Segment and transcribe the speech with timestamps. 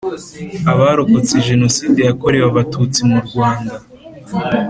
[0.71, 3.75] abarokotse Jenoside yakorewe Abatutsi murwanda